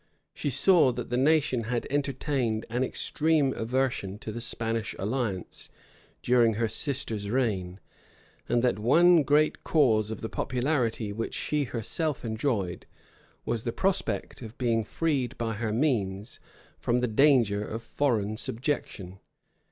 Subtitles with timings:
[0.33, 5.69] She saw that the nation had entertained an extreme aversion to the Spanish alliance
[6.23, 7.79] during her sister's reign;
[8.49, 12.87] and that one great cause of the popularity which she herself enjoyed,
[13.45, 16.39] was the prospect of being freed by her means
[16.79, 19.19] from the danger of foreign subjection.